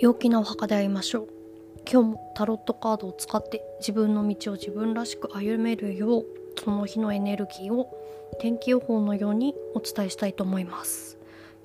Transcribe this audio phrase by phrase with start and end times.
[0.00, 1.28] 陽気なお墓で会いましょう。
[1.90, 6.26] 今日もタロットカードを使って自分の道を自分らしく歩めるよう
[6.62, 7.90] その日のエネルギーを
[8.38, 11.18] 天気予報のようにお伝えしたいと思います。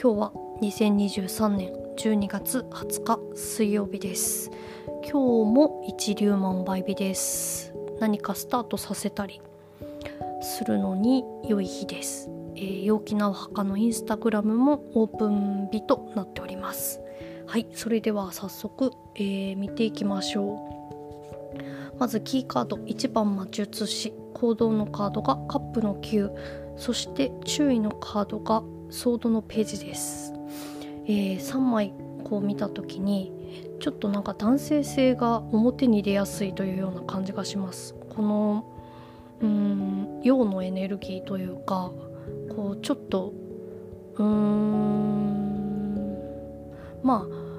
[0.00, 0.32] 今日は
[0.62, 4.52] 2023年12月20日水曜日です。
[4.86, 5.12] 今日
[5.52, 7.74] も一粒万倍日です。
[7.98, 9.40] 何かスタートさせたり
[10.40, 17.00] するのに良い日です、えー、陽気なお墓のインスタグラムもオープン日となっております。
[17.50, 20.54] はいそれでは早速、えー、見ていきましょ
[21.96, 21.98] う。
[21.98, 24.14] まずキーカード1番魔術師。
[24.34, 26.30] 行動のカードがカップの9
[26.76, 30.32] そして注意のカードがソードのページです、
[31.06, 31.92] えー、3枚
[32.22, 33.32] こう見た時に
[33.80, 37.96] ちょっとなんか男性性が表に出やすいというような感じがします。
[38.14, 38.64] この
[39.42, 41.90] うん陽のエネルギーというか
[42.54, 43.32] こうちょっと
[44.14, 45.19] うーん
[47.02, 47.50] まあ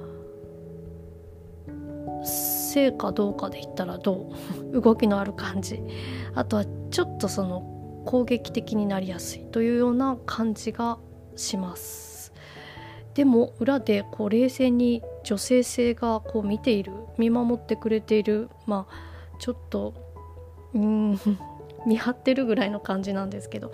[2.26, 4.32] 性かどうかで言ったらど
[4.74, 4.80] う？
[4.82, 5.84] 動きのある感じ。
[6.34, 10.98] あとはちょっとその攻撃的になりやすいというような感じが
[11.36, 12.34] します。
[13.14, 19.94] でも裏でこう冷静に女性性がこう見ている見守ってくれているまあちょっと
[20.74, 21.20] うん
[21.86, 23.72] 見張ってるぐらいの感じなんですけど。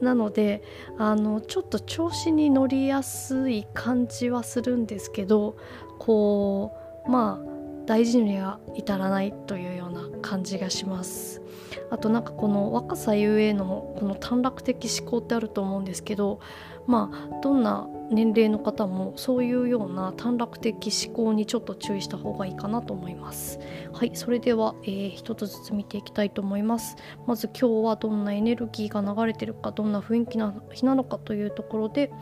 [0.00, 0.62] なので
[0.98, 5.56] あのちょっと調子に乗りやすい感じはするんですけど
[5.98, 6.72] こ
[7.06, 7.59] うまあ
[7.90, 11.42] 大事には至らないというような感じがします。
[11.90, 16.38] あとなんかこの若さゆえのこの短絡的思考ってあると思うんですけど
[16.86, 23.58] まあどんな年齢の方もそういうような短絡的思考にちょっと注意した方がいいかなと思います。
[23.92, 26.94] はいそれでは、えー、一つずつ見ていきたいと思います。
[27.26, 32.12] まず今日はどんなエネルギーが流れてるかどんな雰囲気な日なのかというところで、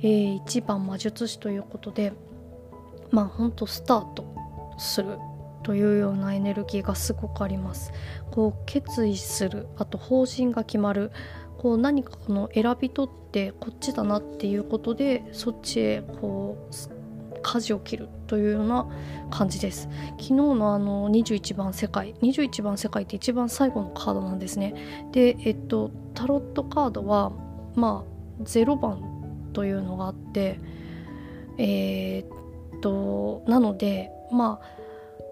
[0.00, 2.12] えー、1番魔術師ということで
[3.12, 4.31] まあほんとスタート
[4.82, 5.18] する
[5.62, 7.92] というようなエネルギーがすごくあります。
[8.30, 11.10] こう決意するあと方針が決まる。
[11.58, 18.88] こう何かこの選び取ってこっちだなっていうことでそっちへこう舵を切るというような
[19.30, 19.88] 感じです。
[20.12, 24.74] 昨日のあの21番世界21番世界って一番最後のカードなんですね。
[25.12, 27.32] でえっとタロットカードは
[27.76, 28.04] ま
[28.40, 30.58] あ0番というのがあって
[31.58, 32.41] えー、っ
[32.82, 34.82] となのでまあ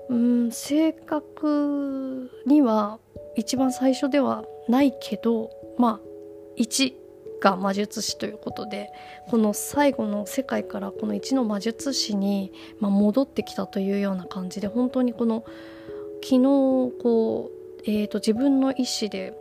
[0.09, 2.99] うん正確には
[3.37, 6.11] 一番最初ではないけどまあ
[6.59, 6.95] 1
[7.41, 8.91] が魔術師ということで
[9.29, 15.45] この最後の世界からこの1の魔術師に、まあ、戻ってきたというような感じで本当にこの
[16.23, 16.43] 昨日
[17.03, 19.33] こう、えーと、自分の意思で、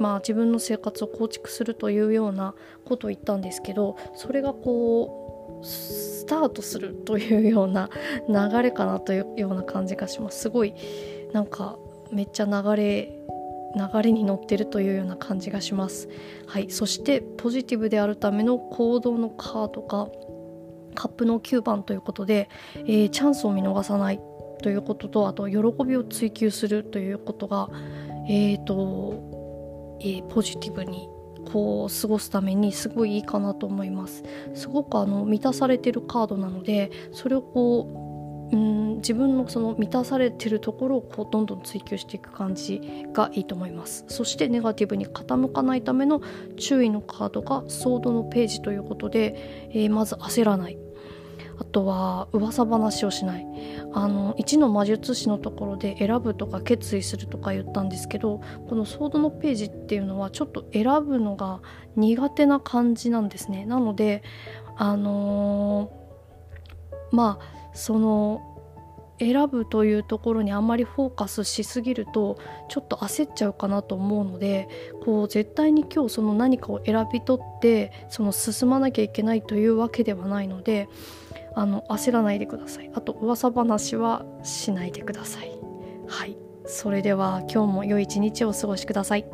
[0.00, 2.54] まあ、自分の生活を構築するというような
[2.84, 5.23] ことを言ったんですけどそれがこう
[5.64, 7.90] スタートするというような
[8.28, 10.40] 流れかなというような感じがします。
[10.42, 10.74] すごい
[11.32, 11.78] なんか
[12.12, 13.20] めっちゃ流れ
[13.76, 16.08] 流れに乗ってるというような感じがします。
[16.46, 20.08] はいそしてポジティブであるための行動のカードが
[20.94, 24.20] カップの9番ということで、えー、チャンスを見逃さない
[24.62, 27.68] ということとあと喜びを追求するということが
[28.28, 31.08] えっ、ー、と、えー、ポジティブに
[31.44, 34.24] こう過ごすためにすごいいいかなと思います。
[34.54, 42.80] すごくあの満たされてるカードなのでそれをこううん自分のその満たされてるところをこうどんどん追求していく感じ
[43.12, 44.04] がいいと思います。
[44.08, 46.20] そしてネガティブに傾かないための
[46.56, 50.83] 注意のカードがソードのページということで、えー、まず焦らない。
[51.58, 53.46] あとは噂話をしない。
[53.92, 61.60] あの1の魔術師のところで選ぶとか決意するとか言ったんですけどこのソードのページっていうのはちょっと選ぶのが
[61.96, 63.66] 苦手な感じなんですね。
[63.66, 64.22] なので
[64.76, 68.54] あのー、まあその
[69.18, 72.38] 選ぶというところにあんまりフォーカスしすぎると
[72.68, 74.68] ちょっと焦っちゃうかなと思うので
[75.04, 80.88] こう絶対に今日その何かを選び取ってその進まなきゃいけないというわけではないので
[81.54, 82.90] あの焦らないでください。
[82.94, 85.50] あと噂話はしないでください。
[86.06, 86.36] はい。
[86.66, 89.26] それでは今日も良い一日をお過ごしください。